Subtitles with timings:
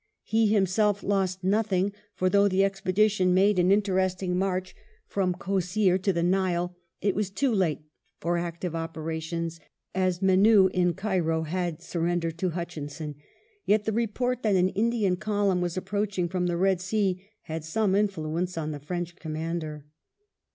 [0.23, 4.73] He himself lost nothing, for though the expedition made an interesting march
[5.05, 7.83] from Kosseir to the Nile, it was too late
[8.19, 9.59] for active operations,
[9.93, 13.13] as Menou at Cairo had surrendered to Hutchinson;
[13.65, 17.93] yet the report that an Indian column was approaching from the Eed Sea had some
[17.93, 19.85] influence on the French commander.